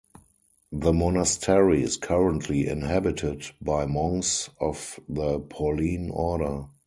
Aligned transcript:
The 0.71 0.93
monastery 0.93 1.83
is 1.83 1.95
currently 1.95 2.65
inhabited 2.65 3.45
by 3.61 3.85
monks 3.85 4.49
of 4.59 4.99
the 5.07 5.39
Pauline 5.41 6.09
Order. 6.09 6.69